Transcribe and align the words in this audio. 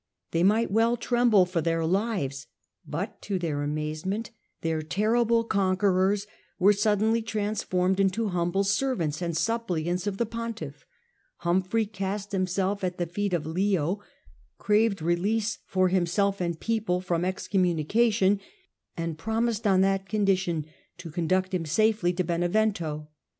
They 0.31 0.41
might 0.41 0.71
well 0.71 0.97
tremble 0.97 1.45
for 1.45 1.61
their 1.61 1.85
lives; 1.85 2.47
but, 2.87 3.21
to 3.21 3.37
their 3.37 3.61
amazement, 3.61 4.31
their 4.61 4.81
terrible 4.81 5.43
conquerors 5.43 6.25
were 6.57 6.73
suddenly 6.73 7.21
transformed 7.21 7.99
into 7.99 8.29
humble 8.29 8.63
servants 8.63 9.21
and 9.21 9.37
suppliants 9.37 10.07
of 10.07 10.17
the 10.17 10.25
pontiff. 10.25 10.87
Humphrey 11.45 11.85
cast 11.85 12.31
himself 12.31 12.83
at 12.83 12.97
the 12.97 13.05
feet 13.05 13.31
of 13.31 13.45
Leo, 13.45 14.01
craved 14.57 15.03
release 15.03 15.59
for 15.67 15.89
himself 15.89 16.41
and 16.41 16.59
people 16.59 16.99
from 16.99 17.23
excommunication, 17.23 18.39
and 18.97 19.19
promised, 19.19 19.67
on 19.67 19.81
that 19.81 20.09
condition, 20.09 20.65
to 20.97 21.11
conduct 21.11 21.53
him 21.53 21.63
safely 21.67 22.11
to 22.11 22.23
Benevento. 22.23 23.07